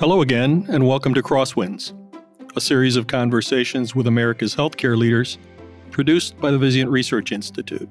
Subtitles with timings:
[0.00, 1.92] Hello again, and welcome to Crosswinds,
[2.56, 5.36] a series of conversations with America's healthcare leaders
[5.90, 7.88] produced by the Vizient Research Institute.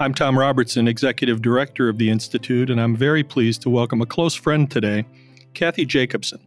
[0.00, 4.06] I'm Tom Robertson, Executive Director of the Institute, and I'm very pleased to welcome a
[4.06, 5.04] close friend today,
[5.52, 6.40] Kathy Jacobson,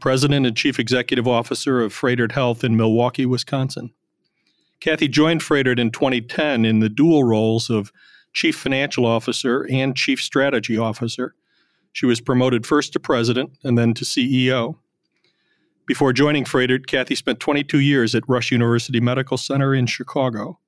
[0.00, 3.92] President and Chief Executive Officer of Froedtert Health in Milwaukee, Wisconsin.
[4.80, 7.92] Kathy joined Froedtert in 2010 in the dual roles of
[8.36, 11.34] Chief Financial Officer and Chief Strategy Officer
[11.96, 14.76] she was promoted first to president and then to CEO.
[15.86, 20.58] Before joining Froedtert, Kathy spent 22 years at Rush University Medical Center in Chicago.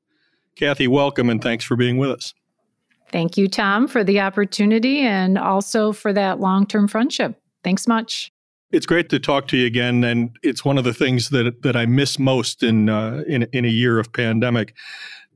[0.56, 2.32] Kathy, welcome and thanks for being with us.
[3.12, 7.38] Thank you, Tom, for the opportunity and also for that long term friendship.
[7.62, 8.32] Thanks much.
[8.72, 11.76] It's great to talk to you again, and it's one of the things that that
[11.76, 14.74] I miss most in uh, in, in a year of pandemic.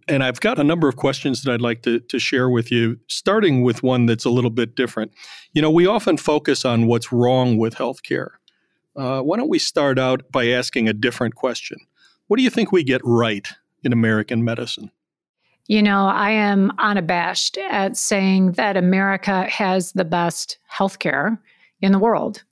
[0.09, 2.98] And I've got a number of questions that I'd like to, to share with you,
[3.09, 5.12] starting with one that's a little bit different.
[5.52, 8.31] You know, we often focus on what's wrong with healthcare.
[8.97, 11.78] Uh, why don't we start out by asking a different question?
[12.27, 13.47] What do you think we get right
[13.84, 14.91] in American medicine?
[15.69, 21.39] You know, I am unabashed at saying that America has the best healthcare
[21.81, 22.42] in the world.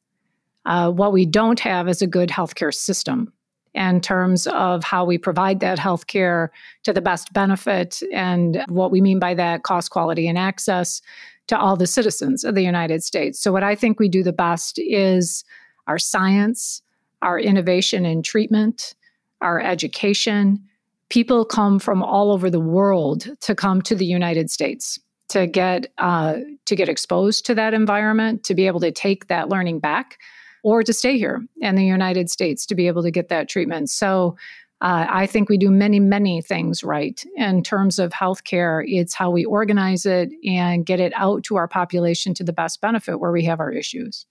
[0.65, 3.33] Uh, what we don't have is a good healthcare system
[3.75, 6.51] in terms of how we provide that health care
[6.83, 11.01] to the best benefit and what we mean by that cost, quality, and access
[11.47, 13.41] to all the citizens of the United States.
[13.41, 15.45] So, what I think we do the best is
[15.87, 16.83] our science,
[17.23, 18.95] our innovation in treatment,
[19.41, 20.65] our education.
[21.09, 24.99] People come from all over the world to come to the United States
[25.29, 29.49] to get uh, to get exposed to that environment, to be able to take that
[29.49, 30.19] learning back
[30.63, 33.91] or to stay here in the United States to be able to get that treatment.
[33.91, 34.37] So
[34.83, 38.83] uh, I think we do many, many things right in terms of healthcare.
[38.87, 42.81] It's how we organize it and get it out to our population to the best
[42.81, 44.25] benefit where we have our issues.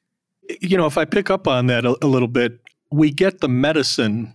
[0.60, 2.60] You know, if I pick up on that a, a little bit,
[2.92, 4.34] we get the medicine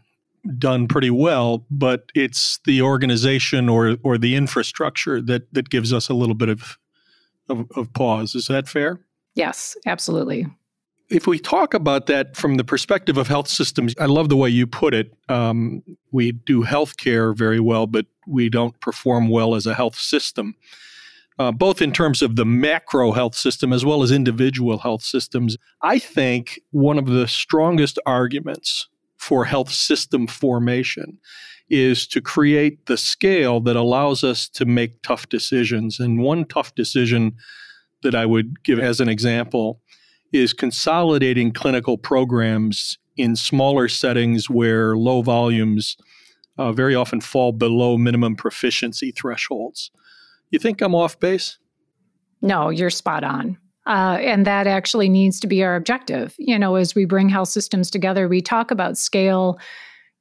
[0.57, 6.09] done pretty well, but it's the organization or or the infrastructure that that gives us
[6.09, 6.79] a little bit of,
[7.49, 8.37] of, of pause.
[8.37, 9.01] Is that fair?
[9.35, 10.47] Yes, absolutely
[11.11, 14.49] if we talk about that from the perspective of health systems, I love the way
[14.49, 15.13] you put it.
[15.29, 15.83] Um,
[16.13, 20.55] we do healthcare very well, but we don't perform well as a health system,
[21.39, 25.57] uh, both in terms of the macro health system as well as individual health systems.
[25.83, 28.89] I think one of the strongest arguments
[29.19, 31.19] for health system formation
[31.69, 35.99] is to create the scale that allows us to make tough decisions.
[35.99, 37.35] And one tough decision
[38.03, 39.81] that I would give as an example
[40.35, 45.97] is consolidating clinical programs in smaller settings where low volumes
[46.59, 49.93] uh, very often fall below minimum proficiency thresholds.
[50.51, 51.59] You think I'm off base?
[52.43, 53.57] No, you're spot on.
[53.87, 56.35] Uh, and that actually needs to be our objective.
[56.39, 59.59] You know, as we bring health systems together, we talk about scale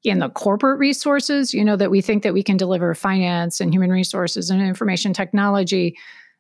[0.04, 3.74] in the corporate resources, you know, that we think that we can deliver finance and
[3.74, 5.96] human resources and information technology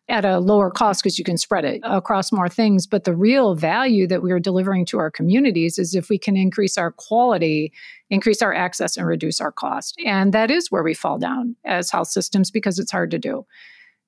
[0.09, 2.85] at a lower cost because you can spread it across more things.
[2.85, 6.35] But the real value that we are delivering to our communities is if we can
[6.35, 7.71] increase our quality,
[8.09, 9.95] increase our access, and reduce our cost.
[10.05, 13.45] And that is where we fall down as health systems because it's hard to do.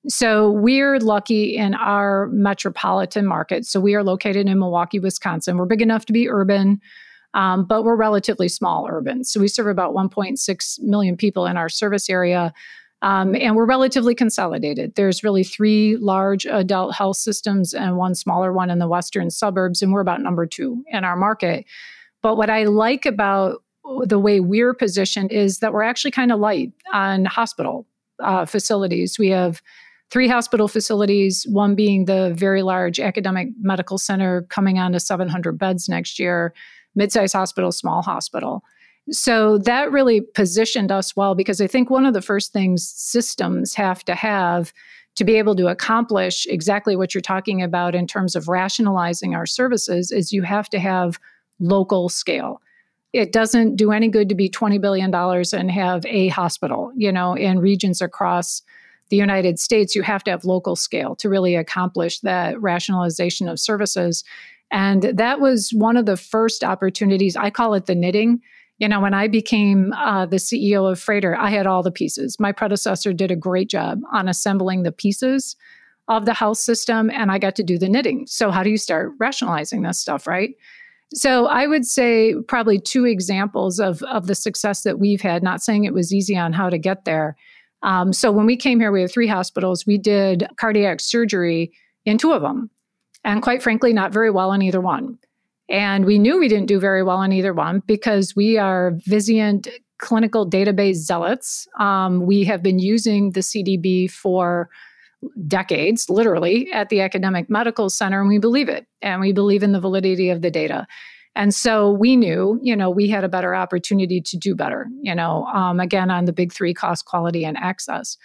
[0.08, 3.66] So we're lucky in our metropolitan market.
[3.66, 5.56] So we are located in Milwaukee, Wisconsin.
[5.56, 6.80] We're big enough to be urban.
[7.34, 9.24] Um, but we're relatively small urban.
[9.24, 12.54] So we serve about 1.6 million people in our service area.
[13.02, 14.94] Um, and we're relatively consolidated.
[14.94, 19.82] There's really three large adult health systems and one smaller one in the western suburbs,
[19.82, 21.66] and we're about number two in our market.
[22.22, 23.62] But what I like about
[24.04, 27.86] the way we're positioned is that we're actually kind of light on hospital
[28.18, 29.18] uh, facilities.
[29.18, 29.60] We have
[30.10, 35.58] three hospital facilities, one being the very large academic medical center coming on to 700
[35.58, 36.54] beds next year,
[36.94, 38.62] mid-sized hospital, small hospital.
[39.10, 43.74] So that really positioned us well because I think one of the first things systems
[43.74, 44.72] have to have
[45.14, 49.46] to be able to accomplish exactly what you're talking about in terms of rationalizing our
[49.46, 51.18] services is you have to have
[51.58, 52.60] local scale.
[53.12, 57.34] It doesn't do any good to be $20 billion and have a hospital, you know,
[57.34, 58.60] in regions across
[59.08, 59.94] the United States.
[59.94, 64.22] You have to have local scale to really accomplish that rationalization of services.
[64.70, 67.36] And that was one of the first opportunities.
[67.36, 68.42] I call it the knitting
[68.78, 72.38] you know, when I became uh, the CEO of Froedtert, I had all the pieces.
[72.38, 75.56] My predecessor did a great job on assembling the pieces
[76.08, 78.26] of the health system, and I got to do the knitting.
[78.26, 80.54] So, how do you start rationalizing this stuff, right?
[81.14, 85.62] So, I would say probably two examples of, of the success that we've had, not
[85.62, 87.36] saying it was easy on how to get there.
[87.82, 89.86] Um, so, when we came here, we had three hospitals.
[89.86, 91.72] We did cardiac surgery
[92.04, 92.70] in two of them.
[93.24, 95.18] And quite frankly, not very well in either one.
[95.68, 99.68] And we knew we didn't do very well on either one because we are Vizient
[99.98, 101.66] clinical database zealots.
[101.78, 104.68] Um, we have been using the CDB for
[105.46, 108.86] decades, literally, at the academic medical center, and we believe it.
[109.02, 110.86] And we believe in the validity of the data.
[111.34, 115.14] And so we knew, you know, we had a better opportunity to do better, you
[115.14, 118.16] know, um, again, on the big three cost, quality, and access.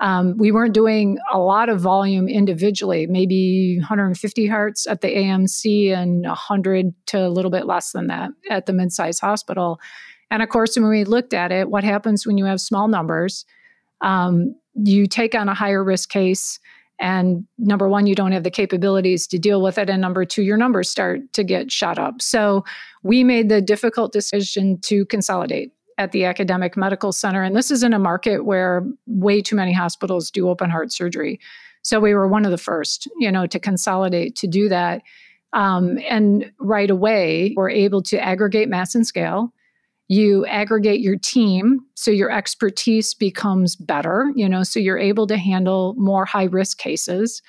[0.00, 5.94] Um, we weren't doing a lot of volume individually, maybe 150 hearts at the AMC
[5.94, 9.78] and 100 to a little bit less than that at the mid-sized hospital.
[10.30, 13.44] And of course, when we looked at it, what happens when you have small numbers?
[14.00, 16.58] Um, you take on a higher risk case
[17.00, 20.42] and number one you don't have the capabilities to deal with it and number two
[20.42, 22.64] your numbers start to get shot up so
[23.02, 27.82] we made the difficult decision to consolidate at the academic medical center and this is
[27.82, 31.38] in a market where way too many hospitals do open heart surgery.
[31.82, 35.02] So we were one of the first you know to consolidate to do that
[35.52, 39.52] um, and right away we're able to aggregate mass and scale.
[40.08, 45.36] You aggregate your team so your expertise becomes better you know so you're able to
[45.36, 47.42] handle more high risk cases.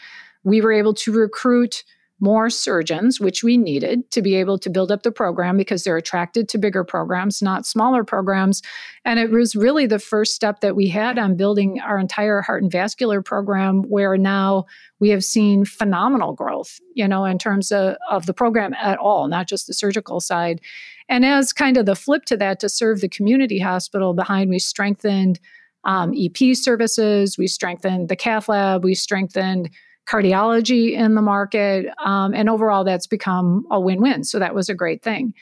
[0.43, 1.85] We were able to recruit
[2.21, 5.97] more surgeons, which we needed to be able to build up the program because they're
[5.97, 8.61] attracted to bigger programs, not smaller programs.
[9.03, 12.61] And it was really the first step that we had on building our entire heart
[12.61, 14.65] and vascular program, where now
[14.99, 19.27] we have seen phenomenal growth, you know, in terms of, of the program at all,
[19.27, 20.61] not just the surgical side.
[21.09, 24.59] And as kind of the flip to that, to serve the community hospital behind, we
[24.59, 25.39] strengthened
[25.83, 29.71] um, EP services, we strengthened the cath lab, we strengthened
[30.07, 31.87] cardiology in the market.
[32.03, 34.23] Um, and overall, that's become a win win.
[34.23, 35.33] So that was a great thing.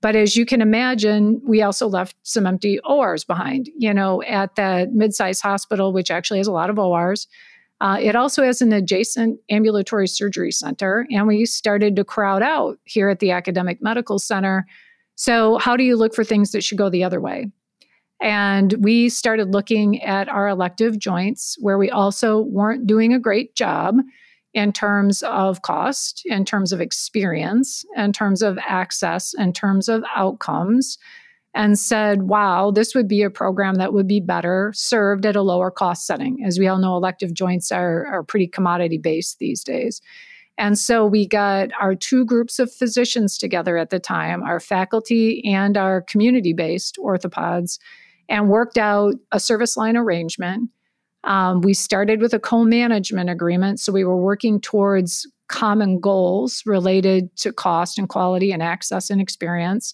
[0.00, 4.56] But as you can imagine, we also left some empty ORs behind, you know, at
[4.56, 7.28] that mid-sized hospital, which actually has a lot of ORs.
[7.80, 12.78] Uh, it also has an adjacent ambulatory surgery center, and we started to crowd out
[12.84, 14.66] here at the academic medical center.
[15.16, 17.50] So, how do you look for things that should go the other way?
[18.22, 23.56] And we started looking at our elective joints, where we also weren't doing a great
[23.56, 23.96] job
[24.54, 30.04] in terms of cost, in terms of experience, in terms of access, in terms of
[30.14, 30.98] outcomes,
[31.54, 35.42] and said, wow, this would be a program that would be better served at a
[35.42, 36.44] lower cost setting.
[36.46, 40.00] As we all know, elective joints are, are pretty commodity based these days.
[40.58, 45.42] And so we got our two groups of physicians together at the time, our faculty
[45.44, 47.78] and our community based orthopods,
[48.28, 50.70] and worked out a service line arrangement.
[51.24, 53.80] Um, we started with a co management agreement.
[53.80, 59.20] So we were working towards common goals related to cost and quality and access and
[59.20, 59.92] experience.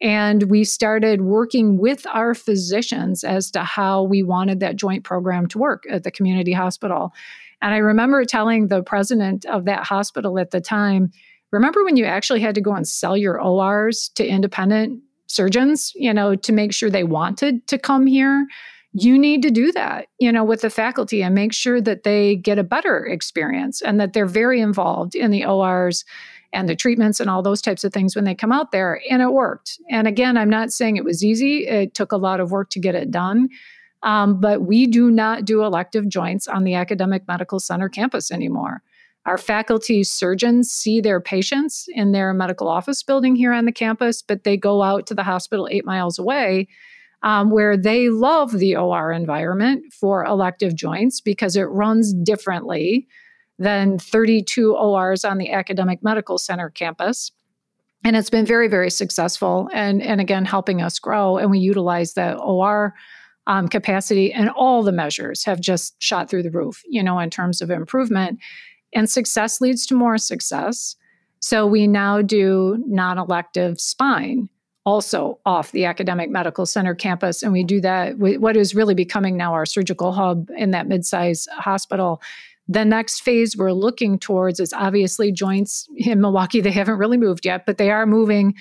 [0.00, 5.46] And we started working with our physicians as to how we wanted that joint program
[5.48, 7.12] to work at the community hospital.
[7.60, 11.12] And I remember telling the president of that hospital at the time,
[11.52, 15.02] remember when you actually had to go and sell your ORs to independent
[15.32, 18.46] surgeons, you know, to make sure they wanted to come here.
[18.92, 22.36] You need to do that, you know, with the faculty and make sure that they
[22.36, 26.04] get a better experience and that they're very involved in the ORs
[26.52, 29.00] and the treatments and all those types of things when they come out there.
[29.10, 29.80] And it worked.
[29.88, 32.80] And again, I'm not saying it was easy, it took a lot of work to
[32.80, 33.48] get it done.
[34.02, 38.82] Um, but we do not do elective joints on the academic medical center campus anymore.
[39.24, 44.20] Our faculty surgeons see their patients in their medical office building here on the campus,
[44.22, 46.68] but they go out to the hospital eight miles away.
[47.24, 53.06] Um, where they love the OR environment for elective joints because it runs differently
[53.60, 57.30] than 32 ORs on the academic medical center campus.
[58.04, 61.36] And it's been very, very successful and, and again, helping us grow.
[61.36, 62.92] And we utilize the OR
[63.46, 67.30] um, capacity, and all the measures have just shot through the roof, you know, in
[67.30, 68.38] terms of improvement.
[68.94, 70.96] And success leads to more success.
[71.40, 74.48] So we now do non elective spine
[74.84, 77.42] also off the academic medical center campus.
[77.42, 80.88] And we do that with what is really becoming now our surgical hub in that
[80.88, 82.20] mid-sized hospital.
[82.68, 86.60] The next phase we're looking towards is obviously joints in Milwaukee.
[86.60, 88.54] They haven't really moved yet, but they are moving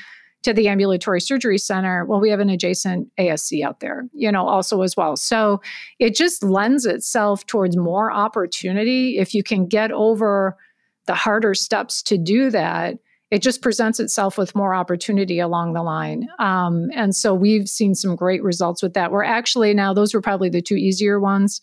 [0.43, 4.47] to the ambulatory surgery center, well, we have an adjacent ASC out there, you know,
[4.47, 5.15] also as well.
[5.15, 5.61] So
[5.99, 9.17] it just lends itself towards more opportunity.
[9.17, 10.57] If you can get over
[11.05, 12.95] the harder steps to do that,
[13.29, 16.27] it just presents itself with more opportunity along the line.
[16.37, 19.11] Um, and so we've seen some great results with that.
[19.11, 21.61] We're actually now, those were probably the two easier ones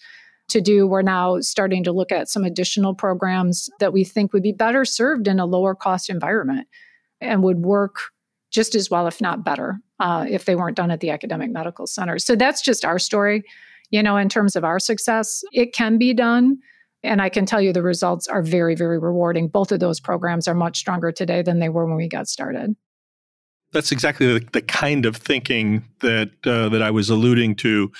[0.48, 0.86] to do.
[0.86, 4.86] We're now starting to look at some additional programs that we think would be better
[4.86, 6.68] served in a lower cost environment
[7.20, 7.96] and would work
[8.50, 11.86] just as well, if not better, uh, if they weren't done at the academic medical
[11.86, 12.18] center.
[12.18, 13.44] So that's just our story.
[13.90, 16.58] You know, in terms of our success, it can be done.
[17.02, 19.48] And I can tell you the results are very, very rewarding.
[19.48, 22.74] Both of those programs are much stronger today than they were when we got started.
[23.72, 27.92] That's exactly the, the kind of thinking that uh, that I was alluding to.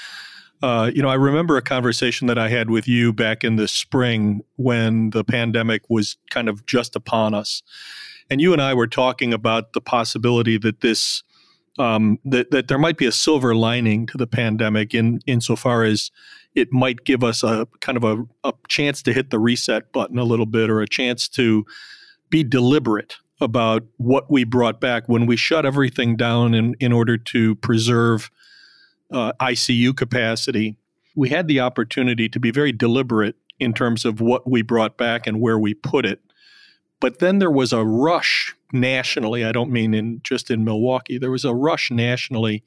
[0.63, 3.69] Uh, you know, I remember a conversation that I had with you back in the
[3.69, 7.63] spring when the pandemic was kind of just upon us,
[8.31, 11.23] and you and I were talking about the possibility that this
[11.79, 16.11] um, that that there might be a silver lining to the pandemic in insofar as
[16.55, 20.19] it might give us a kind of a, a chance to hit the reset button
[20.19, 21.65] a little bit or a chance to
[22.31, 27.17] be deliberate about what we brought back when we shut everything down in, in order
[27.17, 28.31] to preserve
[29.13, 30.77] uh, ICU capacity.
[31.15, 35.27] We had the opportunity to be very deliberate in terms of what we brought back
[35.27, 36.21] and where we put it.
[37.01, 39.45] But then there was a rush nationally.
[39.45, 41.19] I don't mean in just in Milwaukee.
[41.19, 42.65] There was a rush nationally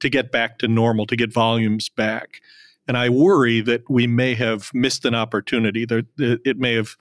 [0.00, 2.40] to get back to normal, to get volumes back.
[2.86, 5.84] And I worry that we may have missed an opportunity.
[5.84, 6.96] That it may have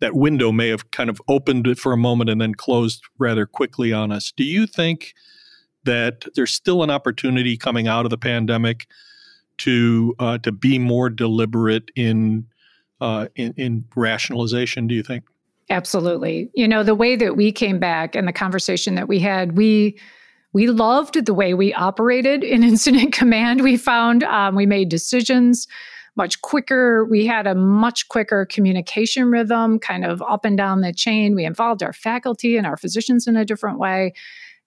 [0.00, 3.92] that window may have kind of opened for a moment and then closed rather quickly
[3.92, 4.32] on us.
[4.36, 5.12] Do you think
[5.84, 8.86] that there's still an opportunity coming out of the pandemic
[9.58, 12.46] to uh, to be more deliberate in,
[13.00, 14.86] uh, in in rationalization?
[14.86, 15.24] Do you think?
[15.70, 16.50] Absolutely.
[16.54, 19.98] You know, the way that we came back and the conversation that we had, we
[20.54, 23.62] we loved the way we operated in incident command.
[23.62, 25.66] We found um, we made decisions
[26.16, 27.04] much quicker.
[27.04, 31.34] We had a much quicker communication rhythm, kind of up and down the chain.
[31.34, 34.14] We involved our faculty and our physicians in a different way.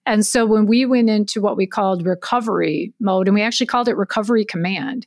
[0.06, 3.88] And so when we went into what we called recovery mode, and we actually called
[3.88, 5.06] it recovery command,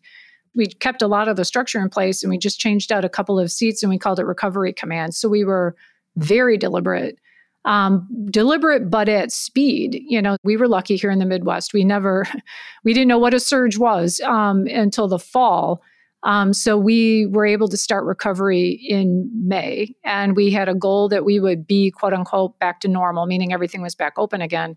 [0.55, 3.09] we kept a lot of the structure in place and we just changed out a
[3.09, 5.15] couple of seats and we called it recovery command.
[5.15, 5.75] So we were
[6.15, 7.17] very deliberate.
[7.65, 11.83] Um, deliberate but at speed you know we were lucky here in the midwest we
[11.83, 12.27] never
[12.83, 15.81] we didn't know what a surge was um, until the fall
[16.25, 21.07] um, so we were able to start recovery in May, and we had a goal
[21.09, 24.75] that we would be quote unquote back to normal, meaning everything was back open again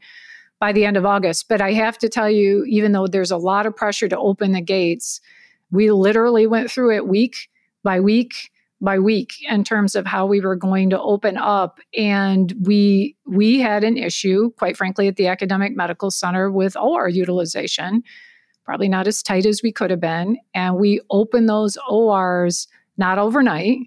[0.61, 1.49] by the end of August.
[1.49, 4.53] But I have to tell you, even though there's a lot of pressure to open
[4.53, 5.23] the gates,
[5.71, 7.49] we literally went through it week
[7.83, 12.55] by week by week in terms of how we were going to open up and
[12.61, 18.03] we we had an issue quite frankly at the academic medical center with OR utilization
[18.69, 20.37] probably not as tight as we could have been.
[20.53, 23.79] And we opened those ORs not overnight,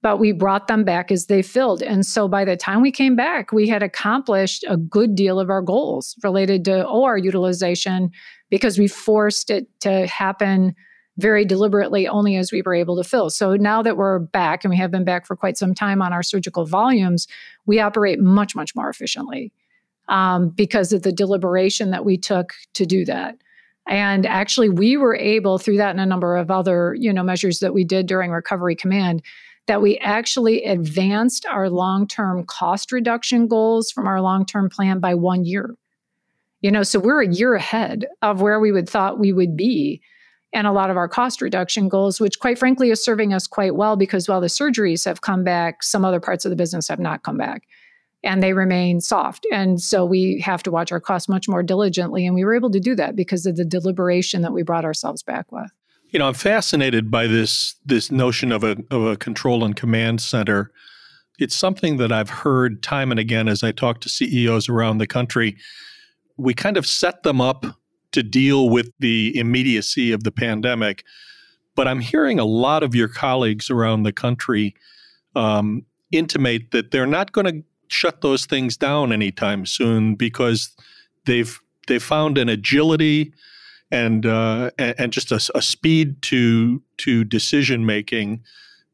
[0.00, 1.82] but we brought them back as they filled.
[1.82, 5.50] And so by the time we came back, we had accomplished a good deal of
[5.50, 8.10] our goals related to OR utilization
[8.48, 10.74] because we forced it to happen
[11.16, 13.30] very deliberately only as we were able to fill.
[13.30, 16.12] So now that we're back and we have been back for quite some time on
[16.12, 17.28] our surgical volumes,
[17.66, 19.52] we operate much, much more efficiently
[20.08, 23.36] um, because of the deliberation that we took to do that.
[23.86, 27.60] And actually, we were able, through that and a number of other, you know, measures
[27.60, 29.22] that we did during Recovery Command,
[29.66, 35.44] that we actually advanced our long-term cost reduction goals from our long-term plan by one
[35.44, 35.74] year.
[36.62, 40.00] You know, so we're a year ahead of where we would thought we would be
[40.54, 43.74] and a lot of our cost reduction goals, which quite frankly is serving us quite
[43.74, 47.00] well because while the surgeries have come back, some other parts of the business have
[47.00, 47.64] not come back
[48.22, 49.46] and they remain soft.
[49.52, 52.24] And so we have to watch our costs much more diligently.
[52.24, 55.22] And we were able to do that because of the deliberation that we brought ourselves
[55.22, 55.70] back with.
[56.08, 60.20] You know, I'm fascinated by this this notion of a of a control and command
[60.20, 60.70] center.
[61.38, 65.08] It's something that I've heard time and again as I talk to CEOs around the
[65.08, 65.56] country.
[66.36, 67.66] We kind of set them up
[68.14, 71.04] to deal with the immediacy of the pandemic,
[71.74, 74.74] but I'm hearing a lot of your colleagues around the country
[75.36, 80.74] um, intimate that they're not going to shut those things down anytime soon because
[81.26, 83.32] they've they've found an agility
[83.90, 88.42] and uh, and just a, a, speed to to decision making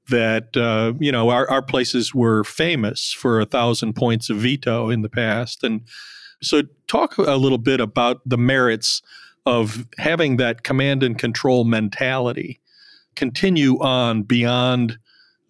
[0.08, 4.90] that uh, you know our, our places were famous for a thousand points of veto
[4.90, 5.62] in the past.
[5.62, 5.82] And
[6.42, 9.02] so talk a little bit about the merits
[9.46, 12.60] of having that command and control mentality
[13.16, 14.98] continue on beyond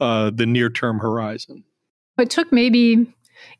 [0.00, 1.64] uh, the near term horizon
[2.18, 3.06] it took maybe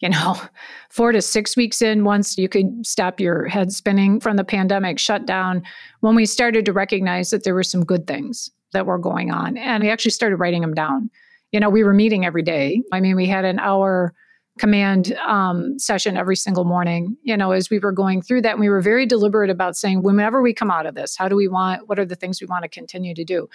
[0.00, 0.36] you know,
[0.90, 4.98] four to six weeks in, once you could stop your head spinning from the pandemic
[4.98, 5.62] shutdown,
[6.00, 9.56] when we started to recognize that there were some good things that were going on.
[9.56, 11.10] And we actually started writing them down.
[11.52, 12.82] You know, we were meeting every day.
[12.92, 14.14] I mean, we had an hour
[14.60, 18.58] command um, session every single morning, you know, as we were going through that.
[18.58, 21.48] We were very deliberate about saying, whenever we come out of this, how do we
[21.48, 23.48] want, what are the things we want to continue to do?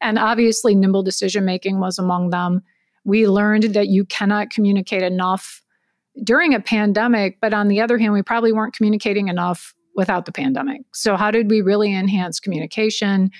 [0.00, 2.62] And obviously, nimble decision making was among them.
[3.04, 5.60] We learned that you cannot communicate enough
[6.22, 10.32] during a pandemic, but on the other hand, we probably weren't communicating enough without the
[10.32, 10.82] pandemic.
[10.92, 13.32] So, how did we really enhance communication?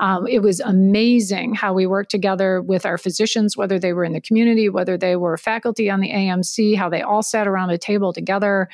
[0.00, 4.12] Um, it was amazing how we worked together with our physicians, whether they were in
[4.12, 7.78] the community, whether they were faculty on the AMC, how they all sat around a
[7.78, 8.68] table together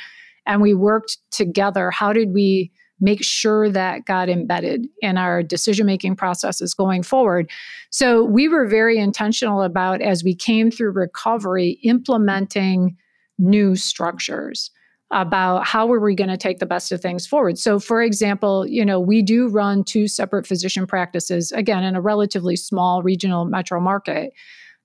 [0.47, 1.90] and we worked together.
[1.90, 7.50] How did we make sure that got embedded in our decision making processes going forward?
[7.90, 12.97] So we were very intentional about, as we came through recovery, implementing
[13.38, 14.71] new structures
[15.11, 17.58] about how are we going to take the best of things forward.
[17.58, 22.00] So for example, you know, we do run two separate physician practices again in a
[22.00, 24.32] relatively small regional metro market.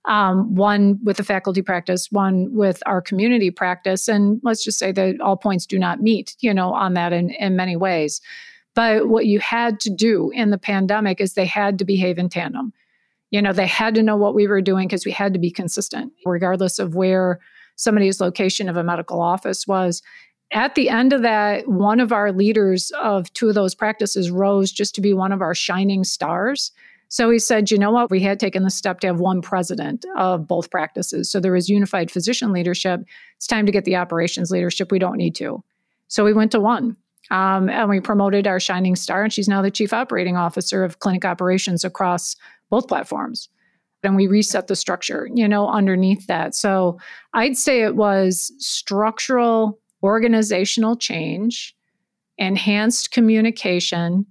[0.06, 4.08] Um, one with a faculty practice, one with our community practice.
[4.08, 7.32] And let's just say that all points do not meet, you know, on that in,
[7.32, 8.22] in many ways.
[8.76, 12.30] But what you had to do in the pandemic is they had to behave in
[12.30, 12.72] tandem.
[13.30, 15.52] You know, they had to know what we were doing because we had to be
[15.52, 17.40] consistent, regardless of where
[17.80, 20.02] somebody's location of a medical office was.
[20.52, 24.72] At the end of that, one of our leaders of two of those practices rose
[24.72, 26.72] just to be one of our shining stars.
[27.08, 28.10] So he said, you know what?
[28.10, 31.30] We had taken the step to have one president of both practices.
[31.32, 33.02] So there was unified physician leadership.
[33.38, 34.92] It's time to get the operations leadership.
[34.92, 35.64] We don't need to.
[36.08, 36.98] So we went to one.
[37.32, 40.98] Um, and we promoted our shining star, and she's now the chief operating officer of
[40.98, 42.36] clinic operations across
[42.72, 43.50] both platforms
[44.04, 46.56] and we reset the structure, you know, underneath that.
[46.56, 47.00] So
[47.34, 51.76] I'd say it was structural organizational change,
[52.38, 54.26] enhanced communication.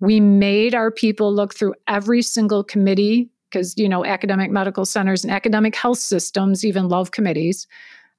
[0.00, 5.24] We made our people look through every single committee because, you know, academic medical centers
[5.24, 7.66] and academic health systems even love committees,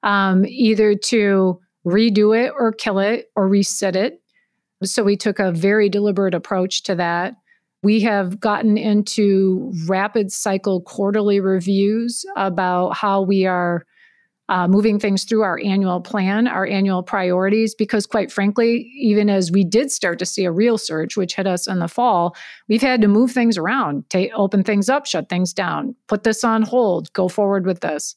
[0.03, 4.21] um, either to redo it or kill it or reset it.
[4.83, 7.35] So we took a very deliberate approach to that.
[7.83, 13.85] We have gotten into rapid cycle quarterly reviews about how we are
[14.49, 19.51] uh, moving things through our annual plan, our annual priorities, because quite frankly, even as
[19.51, 22.35] we did start to see a real surge, which hit us in the fall,
[22.67, 26.43] we've had to move things around, take, open things up, shut things down, put this
[26.43, 28.15] on hold, go forward with this.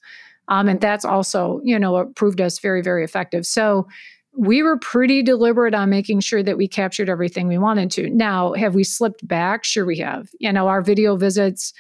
[0.48, 3.46] Um, and that's also, you know, proved us very, very effective.
[3.46, 3.88] So
[4.36, 8.10] we were pretty deliberate on making sure that we captured everything we wanted to.
[8.10, 9.64] Now, have we slipped back?
[9.64, 10.28] Sure, we have.
[10.38, 11.72] You know, our video visits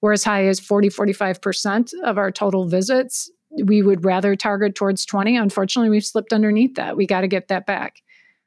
[0.00, 3.30] were as high as 40, 45% of our total visits.
[3.64, 5.36] We would rather target towards 20.
[5.36, 6.96] Unfortunately, we've slipped underneath that.
[6.96, 8.02] We got to get that back.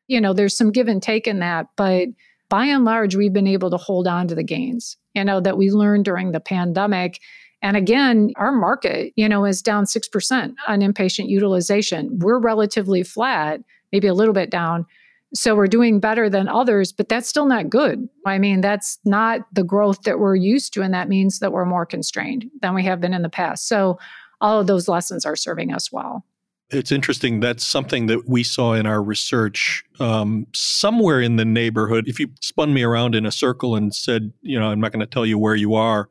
[0.08, 2.08] You know, there's some give and take in that, but
[2.50, 5.58] by and large, we've been able to hold on to the gains, you know, that
[5.58, 7.20] we learned during the pandemic
[7.62, 12.18] and again, our market, you know, is down 6% on inpatient utilization.
[12.20, 14.86] We're relatively flat, maybe a little bit down.
[15.34, 18.08] So we're doing better than others, but that's still not good.
[18.26, 20.82] I mean, that's not the growth that we're used to.
[20.82, 23.68] And that means that we're more constrained than we have been in the past.
[23.68, 24.00] So
[24.42, 26.26] all of those lessons are serving us well.
[26.72, 27.40] It's interesting.
[27.40, 32.08] That's something that we saw in our research um, somewhere in the neighborhood.
[32.08, 35.00] If you spun me around in a circle and said, you know, I'm not going
[35.00, 36.10] to tell you where you are,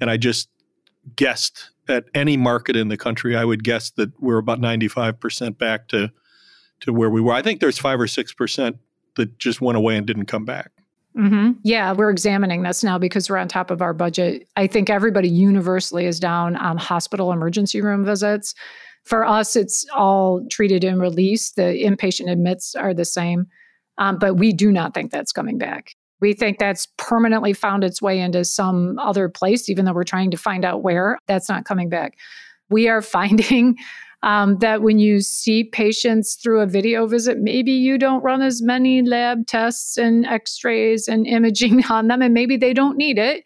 [0.00, 0.48] and I just
[1.16, 5.88] guessed at any market in the country, I would guess that we're about 95% back
[5.88, 6.10] to
[6.80, 7.32] to where we were.
[7.32, 8.76] I think there's five or six percent
[9.16, 10.70] that just went away and didn't come back.
[11.16, 11.52] Mm-hmm.
[11.62, 14.48] Yeah, we're examining this now because we're on top of our budget.
[14.56, 18.54] I think everybody universally is down on hospital emergency room visits.
[19.04, 21.56] For us, it's all treated and released.
[21.56, 23.46] The inpatient admits are the same,
[23.98, 25.94] um, but we do not think that's coming back.
[26.20, 30.30] We think that's permanently found its way into some other place, even though we're trying
[30.30, 31.18] to find out where.
[31.26, 32.16] That's not coming back.
[32.70, 33.76] We are finding
[34.22, 38.62] um, that when you see patients through a video visit, maybe you don't run as
[38.62, 43.18] many lab tests and x rays and imaging on them, and maybe they don't need
[43.18, 43.44] it.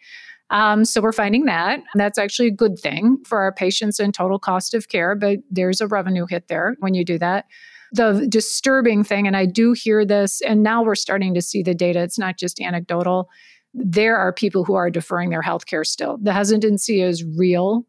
[0.51, 1.75] Um, so we're finding that.
[1.75, 5.41] And that's actually a good thing for our patients and total cost of care, but
[5.51, 7.45] there's a revenue hit there when you do that
[7.93, 11.75] the disturbing thing, and I do hear this, and now we're starting to see the
[11.75, 13.29] data, it's not just anecdotal.
[13.75, 16.19] There are people who are deferring their health care still.
[16.21, 17.87] The hesitancy is real.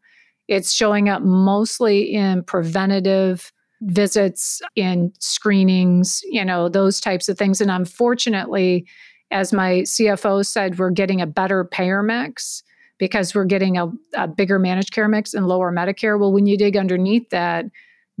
[0.48, 7.60] It's showing up mostly in preventative visits, in screenings, you know, those types of things.
[7.60, 8.86] And unfortunately,
[9.30, 12.62] as my CFO said, we're getting a better payer mix
[12.98, 16.18] because we're getting a, a bigger managed care mix and lower Medicare.
[16.18, 17.64] Well, when you dig underneath that,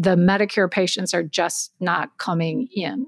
[0.00, 3.06] the Medicare patients are just not coming in.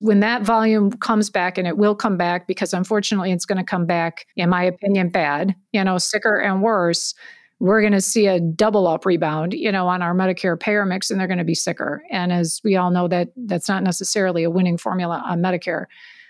[0.00, 3.64] When that volume comes back, and it will come back because unfortunately it's going to
[3.64, 7.14] come back, in my opinion, bad, you know, sicker and worse,
[7.60, 11.10] we're going to see a double up rebound, you know, on our Medicare payer mix,
[11.10, 12.02] and they're going to be sicker.
[12.10, 15.86] And as we all know, that that's not necessarily a winning formula on Medicare.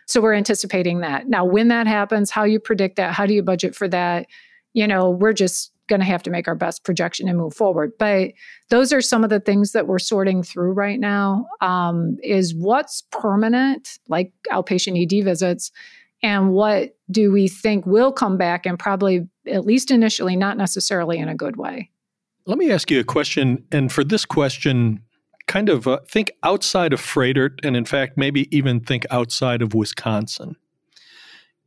[0.07, 1.27] So we're anticipating that.
[1.27, 4.27] Now, when that happens, how you predict that, how do you budget for that?
[4.75, 7.93] You know, we're just going to have to make our best projection and move forward.
[7.99, 8.33] But
[8.71, 11.47] those are some of the things that we're sorting through right now.
[11.61, 15.71] Um, is what's permanent, like outpatient ED visits,
[16.23, 21.19] and what do we think will come back and probably at least initially not necessarily
[21.19, 21.91] in a good way
[22.47, 25.01] let me ask you a question and for this question
[25.47, 29.75] kind of uh, think outside of Froedtert and in fact maybe even think outside of
[29.75, 30.57] wisconsin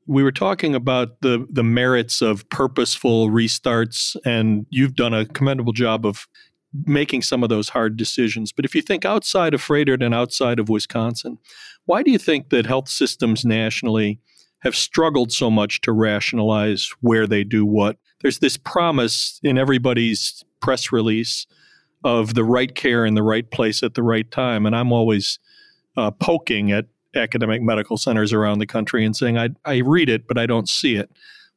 [0.09, 5.71] we were talking about the the merits of purposeful restarts and you've done a commendable
[5.71, 6.27] job of
[6.85, 8.51] making some of those hard decisions.
[8.51, 11.37] But if you think outside of Froedtert and outside of Wisconsin,
[11.85, 14.19] why do you think that health systems nationally
[14.59, 17.97] have struggled so much to rationalize where they do what?
[18.21, 21.45] There's this promise in everybody's press release
[22.03, 24.65] of the right care in the right place at the right time.
[24.65, 25.37] And I'm always
[25.97, 30.27] uh, poking at academic medical centers around the country and saying, I, I read it,
[30.27, 31.09] but I don't see it.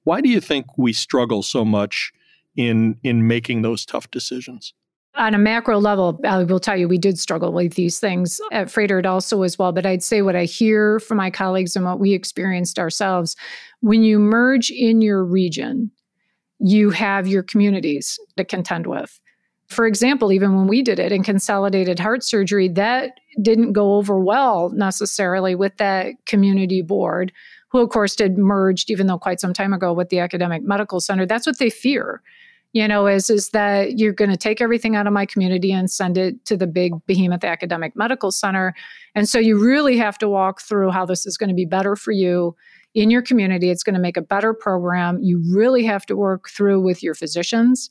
[0.04, 2.12] Why do you think we struggle so much
[2.56, 4.74] in, in making those tough decisions?
[5.14, 8.68] On a macro level, I will tell you, we did struggle with these things at
[8.68, 9.70] Froedtert also as well.
[9.70, 13.36] But I'd say what I hear from my colleagues and what we experienced ourselves
[13.80, 15.90] when you merge in your region,
[16.60, 19.20] you have your communities to contend with.
[19.72, 24.18] For example, even when we did it in consolidated heart surgery, that didn't go over
[24.18, 27.32] well necessarily with that community board,
[27.68, 31.00] who, of course, did merged, even though quite some time ago, with the academic medical
[31.00, 31.26] center.
[31.26, 32.22] That's what they fear
[32.72, 35.90] you know, is is that you're going to take everything out of my community and
[35.90, 38.74] send it to the big behemoth academic medical center.
[39.14, 41.96] And so you really have to walk through how this is going to be better
[41.96, 42.56] for you
[42.94, 43.70] in your community.
[43.70, 45.18] It's going to make a better program.
[45.20, 47.90] You really have to work through with your physicians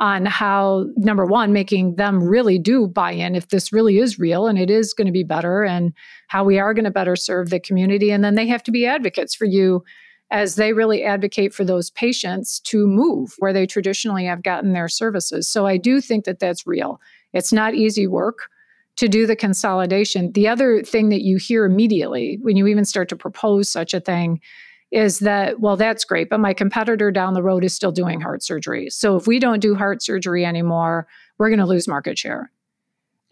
[0.00, 4.46] on how number one making them really do buy in if this really is real
[4.46, 5.92] and it is going to be better and
[6.28, 8.86] how we are going to better serve the community and then they have to be
[8.86, 9.84] advocates for you
[10.30, 14.88] as they really advocate for those patients to move where they traditionally have gotten their
[14.88, 15.48] services.
[15.48, 16.98] So I do think that that's real.
[17.34, 18.48] It's not easy work
[18.96, 20.32] to do the consolidation.
[20.32, 24.00] The other thing that you hear immediately when you even start to propose such a
[24.00, 24.40] thing
[24.90, 28.42] is that, well, that's great, but my competitor down the road is still doing heart
[28.42, 28.90] surgery.
[28.90, 31.06] So if we don't do heart surgery anymore,
[31.38, 32.50] we're going to lose market share.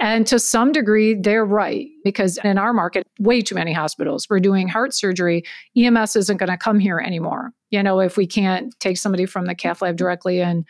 [0.00, 4.38] And to some degree, they're right because in our market, way too many hospitals were
[4.38, 5.42] doing heart surgery.
[5.76, 7.50] EMS isn't going to come here anymore.
[7.70, 10.64] You know, if we can't take somebody from the cath lab directly in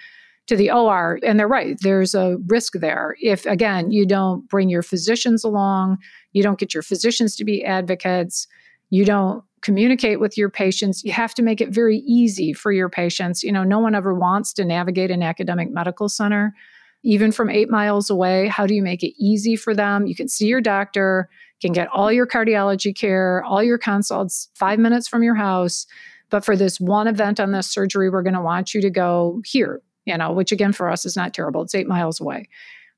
[0.46, 3.16] to the OR, and they're right, there's a risk there.
[3.20, 5.98] If again, you don't bring your physicians along,
[6.32, 8.46] you don't get your physicians to be advocates,
[8.88, 12.88] you don't communicate with your patients, you have to make it very easy for your
[12.88, 13.42] patients.
[13.42, 16.54] You know, no one ever wants to navigate an academic medical center
[17.02, 18.48] even from eight miles away?
[18.48, 20.06] How do you make it easy for them?
[20.06, 21.28] You can see your doctor,
[21.60, 25.86] can get all your cardiology care, all your consults five minutes from your house.
[26.30, 29.40] But for this one event on this surgery, we're going to want you to go
[29.44, 31.62] here, you know, which again for us is not terrible.
[31.62, 32.48] It's eight miles away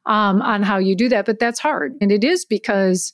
[0.07, 1.27] um, on how you do that.
[1.27, 1.95] But that's hard.
[2.01, 3.13] And it is because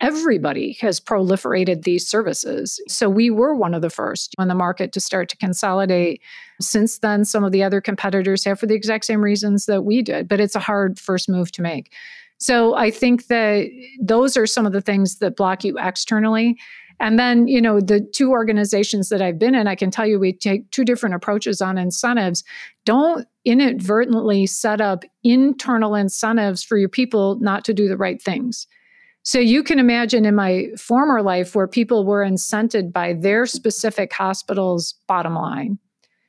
[0.00, 2.80] everybody has proliferated these services.
[2.86, 6.22] So we were one of the first in the market to start to consolidate.
[6.60, 10.02] Since then, some of the other competitors have for the exact same reasons that we
[10.02, 11.92] did, but it's a hard first move to make.
[12.38, 13.68] So I think that
[14.00, 16.56] those are some of the things that block you externally.
[17.00, 20.18] And then, you know, the two organizations that I've been in, I can tell you
[20.18, 22.44] we take two different approaches on incentives.
[22.84, 28.66] Don't inadvertently set up internal incentives for your people not to do the right things.
[29.28, 34.10] So you can imagine in my former life where people were incented by their specific
[34.10, 35.78] hospital's bottom line.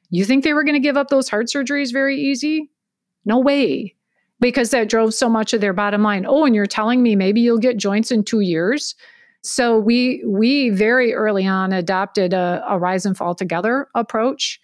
[0.09, 2.69] You think they were going to give up those heart surgeries very easy?
[3.23, 3.95] No way.
[4.41, 6.25] Because that drove so much of their bottom line.
[6.27, 8.95] Oh, and you're telling me maybe you'll get joints in 2 years?
[9.43, 14.59] So we we very early on adopted a, a rise and fall together approach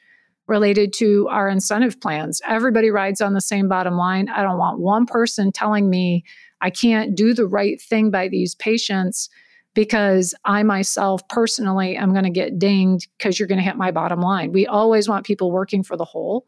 [0.47, 2.41] related to our incentive plans.
[2.45, 4.27] Everybody rides on the same bottom line.
[4.27, 6.25] I don't want one person telling me
[6.61, 9.29] I can't do the right thing by these patients
[9.73, 13.91] because I myself personally am going to get dinged because you're going to hit my
[13.91, 14.51] bottom line.
[14.51, 16.45] We always want people working for the whole,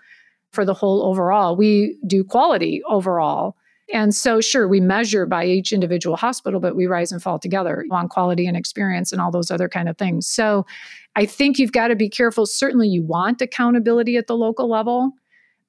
[0.51, 1.55] for the whole overall.
[1.55, 3.57] We do quality overall.
[3.93, 7.85] And so, sure, we measure by each individual hospital, but we rise and fall together
[7.89, 10.27] on quality and experience and all those other kind of things.
[10.27, 10.65] So,
[11.15, 12.45] I think you've got to be careful.
[12.45, 15.13] Certainly, you want accountability at the local level,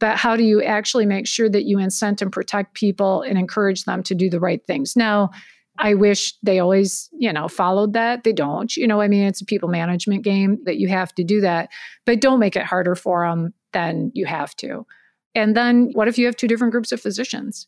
[0.00, 3.84] but how do you actually make sure that you incent and protect people and encourage
[3.84, 4.96] them to do the right things?
[4.96, 5.30] Now,
[5.78, 8.24] I wish they always, you know, followed that.
[8.24, 8.76] They don't.
[8.76, 11.70] You know, I mean, it's a people management game that you have to do that,
[12.04, 14.86] but don't make it harder for them than you have to.
[15.34, 17.66] And then what if you have two different groups of physicians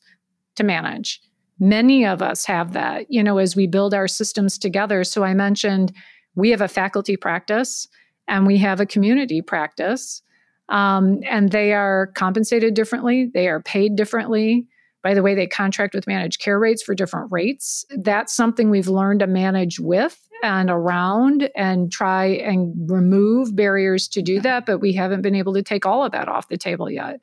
[0.57, 1.21] to manage?
[1.61, 5.05] Many of us have that, you know, as we build our systems together.
[5.05, 5.93] So I mentioned
[6.35, 7.87] we have a faculty practice
[8.27, 10.23] and we have a community practice.
[10.71, 14.67] Um, and they are compensated differently, they are paid differently.
[15.03, 17.87] by the way they contract with managed care rates for different rates.
[18.03, 24.23] That's something we've learned to manage with and around and try and remove barriers to
[24.23, 26.91] do that, but we haven't been able to take all of that off the table
[26.91, 27.21] yet.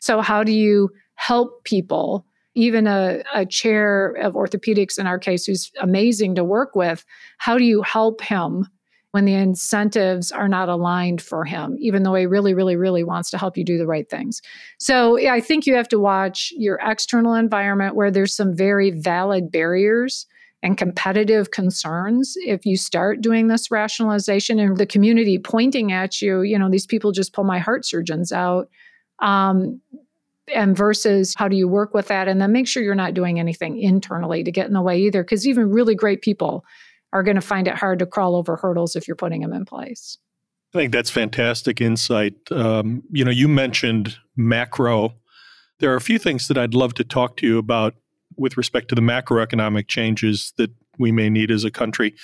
[0.00, 2.26] So, how do you help people?
[2.56, 7.04] Even a, a chair of orthopedics in our case, who's amazing to work with,
[7.38, 8.66] how do you help him
[9.12, 13.30] when the incentives are not aligned for him, even though he really, really, really wants
[13.30, 14.40] to help you do the right things.
[14.78, 19.50] So I think you have to watch your external environment where there's some very valid
[19.50, 20.26] barriers
[20.62, 26.42] and competitive concerns if you start doing this rationalization and the community pointing at you,
[26.42, 28.68] you know, these people just pull my heart surgeons out.
[29.20, 29.80] Um,
[30.54, 33.38] and versus how do you work with that and then make sure you're not doing
[33.38, 36.64] anything internally to get in the way either because even really great people
[37.12, 39.64] are going to find it hard to crawl over hurdles if you're putting them in
[39.64, 40.18] place.
[40.74, 42.34] I think that's fantastic insight.
[42.50, 45.14] Um, you know, you mentioned macro.
[45.80, 47.94] There are a few things that I'd love to talk to you about
[48.36, 52.14] with respect to the macroeconomic changes that we may need as a country.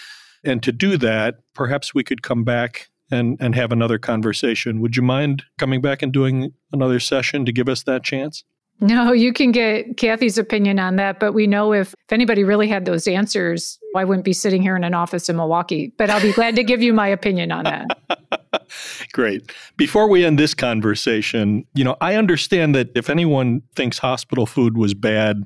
[0.44, 4.80] And to do that, perhaps we could come back and, and have another conversation.
[4.80, 8.44] Would you mind coming back and doing another session to give us that chance?
[8.80, 11.18] No, you can get Kathy's opinion on that.
[11.18, 14.76] But we know if, if anybody really had those answers, I wouldn't be sitting here
[14.76, 15.92] in an office in Milwaukee.
[15.96, 18.66] But I'll be glad to give you my opinion on that.
[19.12, 19.50] Great.
[19.76, 24.76] Before we end this conversation, you know, I understand that if anyone thinks hospital food
[24.76, 25.44] was bad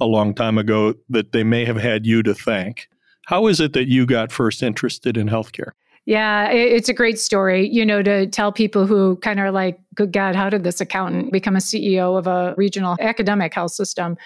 [0.00, 2.88] a long time ago, that they may have had you to thank.
[3.26, 5.72] How is it that you got first interested in healthcare?
[6.06, 9.78] Yeah, it's a great story, you know, to tell people who kind of are like,
[9.94, 14.16] good God, how did this accountant become a CEO of a regional academic health system?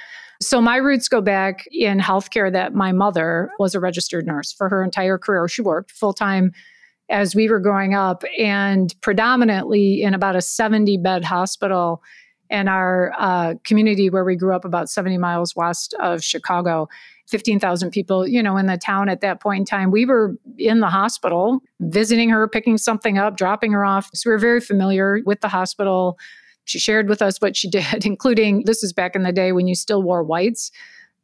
[0.40, 4.68] So my roots go back in healthcare that my mother was a registered nurse for
[4.68, 5.48] her entire career.
[5.48, 6.52] She worked full time
[7.10, 12.02] as we were growing up and predominantly in about a 70 bed hospital
[12.50, 16.88] in our uh, community where we grew up about 70 miles west of Chicago.
[17.28, 19.90] 15,000 people, you know, in the town at that point in time.
[19.90, 24.10] We were in the hospital, visiting her, picking something up, dropping her off.
[24.12, 26.18] So we were very familiar with the hospital.
[26.64, 29.66] She shared with us what she did, including this is back in the day when
[29.66, 30.70] you still wore whites.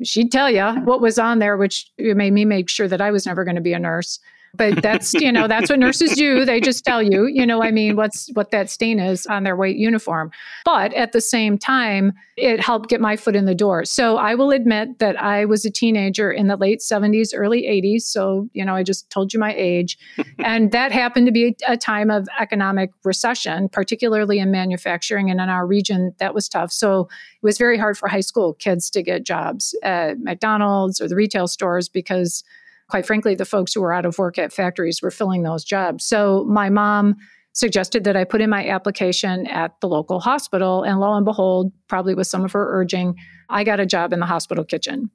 [0.02, 3.26] She'd tell you what was on there, which made me make sure that I was
[3.26, 4.18] never going to be a nurse
[4.54, 6.44] but that's you know that's what nurses do.
[6.44, 9.56] They just tell you you know i mean what's what that stain is on their
[9.56, 10.30] white uniform.
[10.64, 13.84] But at the same time it helped get my foot in the door.
[13.84, 18.02] So i will admit that i was a teenager in the late 70s early 80s
[18.02, 19.98] so you know i just told you my age.
[20.42, 25.48] And that happened to be a time of economic recession particularly in manufacturing and in
[25.48, 26.72] our region that was tough.
[26.72, 31.08] So it was very hard for high school kids to get jobs at mcdonald's or
[31.08, 32.42] the retail stores because
[32.90, 36.04] quite frankly, the folks who were out of work at factories were filling those jobs.
[36.04, 37.16] So my mom
[37.52, 40.82] suggested that I put in my application at the local hospital.
[40.82, 43.16] And lo and behold, probably with some of her urging,
[43.48, 45.10] I got a job in the hospital kitchen.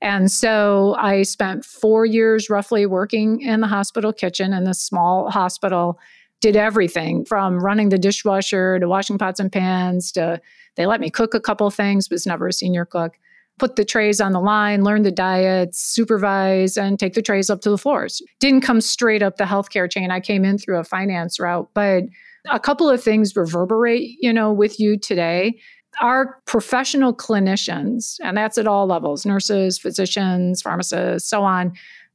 [0.00, 5.30] And so I spent four years roughly working in the hospital kitchen in this small
[5.30, 5.98] hospital,
[6.40, 10.40] did everything from running the dishwasher to washing pots and pans to
[10.76, 13.14] they let me cook a couple things, was never a senior cook
[13.62, 17.60] put the trays on the line, learn the diets, supervise, and take the trays up
[17.60, 18.20] to the floors.
[18.40, 20.10] Didn't come straight up the healthcare chain.
[20.10, 22.02] I came in through a finance route, but
[22.50, 25.60] a couple of things reverberate, you know, with you today.
[26.00, 31.72] Our professional clinicians, and that's at all levels nurses, physicians, pharmacists, so on,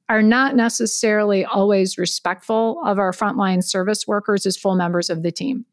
[0.10, 5.32] are not necessarily always respectful of our frontline service workers as full members of the
[5.32, 5.66] team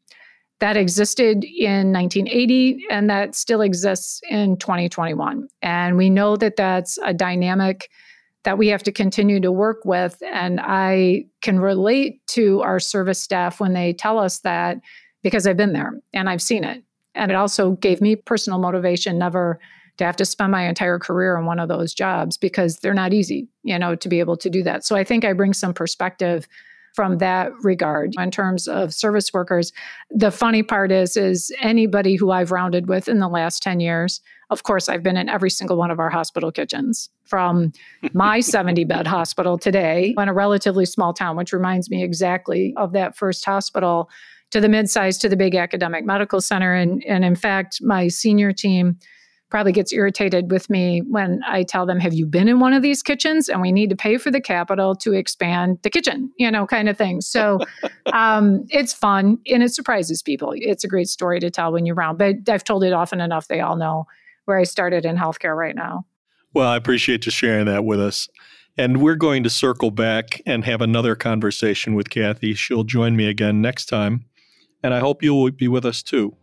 [0.65, 5.47] that existed in 1980 and that still exists in 2021.
[5.61, 7.87] And we know that that's a dynamic
[8.45, 10.17] that we have to continue to work with.
[10.23, 14.77] And I can relate to our service staff when they tell us that
[15.21, 16.83] because I've been there and I've seen it.
[17.13, 19.59] And it also gave me personal motivation never
[19.97, 23.13] to have to spend my entire career in one of those jobs because they're not
[23.13, 24.83] easy, you know, to be able to do that.
[24.83, 26.47] So I think I bring some perspective
[26.95, 29.73] from that regard in terms of service workers.
[30.09, 34.21] The funny part is is anybody who I've rounded with in the last 10 years,
[34.49, 37.73] of course I've been in every single one of our hospital kitchens from
[38.13, 42.93] my 70 bed hospital today in a relatively small town which reminds me exactly of
[42.93, 44.09] that first hospital
[44.51, 48.51] to the mid-sized to the big academic medical center and and in fact my senior
[48.51, 48.97] team
[49.55, 52.81] probably gets irritated with me when I tell them, Have you been in one of
[52.81, 53.47] these kitchens?
[53.47, 56.89] And we need to pay for the capital to expand the kitchen, you know, kind
[56.89, 57.21] of thing.
[57.21, 57.59] So
[58.11, 60.51] um, it's fun and it surprises people.
[60.57, 63.47] It's a great story to tell when you're around, but I've told it often enough.
[63.47, 64.07] They all know
[64.43, 66.05] where I started in healthcare right now.
[66.53, 68.27] Well, I appreciate you sharing that with us.
[68.77, 72.55] And we're going to circle back and have another conversation with Kathy.
[72.55, 74.25] She'll join me again next time.
[74.83, 76.35] And I hope you'll be with us too.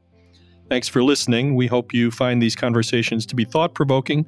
[0.73, 1.55] Thanks for listening.
[1.55, 4.27] We hope you find these conversations to be thought provoking,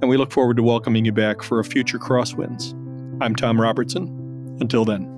[0.00, 2.72] and we look forward to welcoming you back for a future Crosswinds.
[3.20, 4.56] I'm Tom Robertson.
[4.58, 5.15] Until then.